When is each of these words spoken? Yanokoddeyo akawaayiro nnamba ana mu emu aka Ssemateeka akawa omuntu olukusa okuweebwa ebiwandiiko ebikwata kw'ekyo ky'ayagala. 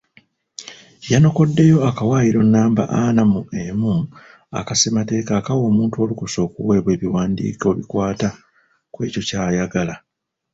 Yanokoddeyo 1.11 1.77
akawaayiro 1.89 2.41
nnamba 2.45 2.83
ana 3.01 3.23
mu 3.31 3.41
emu 3.63 3.93
aka 4.59 4.73
Ssemateeka 4.75 5.31
akawa 5.39 5.63
omuntu 5.69 5.95
olukusa 6.03 6.37
okuweebwa 6.47 6.89
ebiwandiiko 6.95 7.65
ebikwata 7.73 8.29
kw'ekyo 8.93 9.21
ky'ayagala. 9.27 9.95